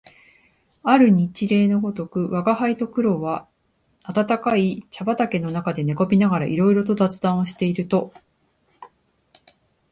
[0.81, 3.47] ある日例のごとく吾輩と黒は
[4.11, 8.11] 暖かい茶畠の中で寝転びながらいろいろ雑談をしていると、